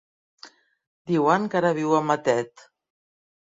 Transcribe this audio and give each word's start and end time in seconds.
Diuen 1.11 1.45
que 1.53 1.61
ara 1.61 1.73
viu 1.81 1.95
a 2.01 2.01
Matet. 2.09 2.67